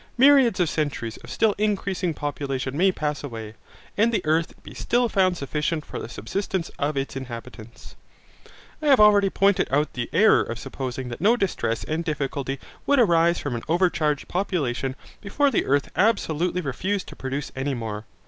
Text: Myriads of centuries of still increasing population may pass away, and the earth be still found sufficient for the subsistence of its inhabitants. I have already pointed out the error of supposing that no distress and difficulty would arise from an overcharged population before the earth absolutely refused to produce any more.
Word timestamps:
Myriads 0.17 0.59
of 0.59 0.67
centuries 0.67 1.17
of 1.17 1.29
still 1.29 1.53
increasing 1.59 2.15
population 2.15 2.75
may 2.75 2.91
pass 2.91 3.23
away, 3.23 3.53
and 3.95 4.11
the 4.11 4.25
earth 4.25 4.55
be 4.63 4.73
still 4.73 5.07
found 5.07 5.37
sufficient 5.37 5.85
for 5.85 5.99
the 5.99 6.09
subsistence 6.09 6.71
of 6.79 6.97
its 6.97 7.15
inhabitants. 7.15 7.95
I 8.81 8.87
have 8.87 8.99
already 8.99 9.29
pointed 9.29 9.67
out 9.71 9.93
the 9.93 10.09
error 10.11 10.41
of 10.41 10.57
supposing 10.57 11.09
that 11.09 11.21
no 11.21 11.37
distress 11.37 11.83
and 11.83 12.03
difficulty 12.03 12.59
would 12.87 12.99
arise 12.99 13.37
from 13.37 13.53
an 13.55 13.61
overcharged 13.67 14.27
population 14.27 14.95
before 15.21 15.51
the 15.51 15.65
earth 15.67 15.91
absolutely 15.95 16.61
refused 16.61 17.05
to 17.09 17.15
produce 17.15 17.51
any 17.55 17.75
more. 17.75 18.05